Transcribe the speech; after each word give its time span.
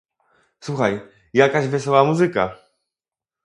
"Słuchaj, 0.59 1.01
jakaś 1.33 1.67
wesoła 1.67 2.03
muzyka!" 2.03 2.55